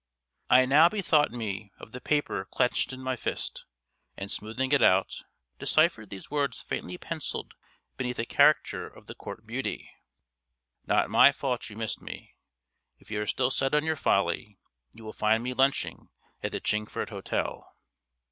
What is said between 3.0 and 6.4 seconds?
my fist, and, smoothing it out, deciphered these